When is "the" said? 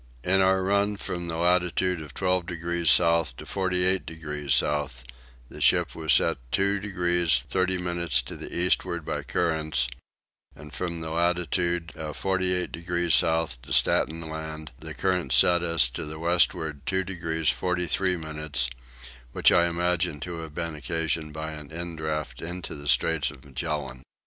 1.27-1.37, 5.47-5.61, 8.35-8.51, 11.01-11.11, 14.79-14.95, 16.05-16.17, 22.73-22.87